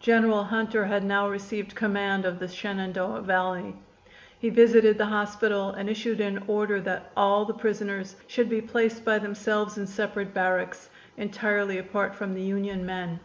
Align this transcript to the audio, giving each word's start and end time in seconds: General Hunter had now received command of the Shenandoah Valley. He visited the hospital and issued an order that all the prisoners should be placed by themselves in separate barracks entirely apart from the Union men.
General 0.00 0.44
Hunter 0.44 0.86
had 0.86 1.04
now 1.04 1.28
received 1.28 1.74
command 1.74 2.24
of 2.24 2.38
the 2.38 2.48
Shenandoah 2.48 3.20
Valley. 3.20 3.76
He 4.38 4.48
visited 4.48 4.96
the 4.96 5.04
hospital 5.04 5.68
and 5.68 5.86
issued 5.90 6.18
an 6.18 6.42
order 6.46 6.80
that 6.80 7.10
all 7.14 7.44
the 7.44 7.52
prisoners 7.52 8.16
should 8.26 8.48
be 8.48 8.62
placed 8.62 9.04
by 9.04 9.18
themselves 9.18 9.76
in 9.76 9.86
separate 9.86 10.32
barracks 10.32 10.88
entirely 11.18 11.76
apart 11.76 12.14
from 12.14 12.32
the 12.32 12.40
Union 12.40 12.86
men. 12.86 13.20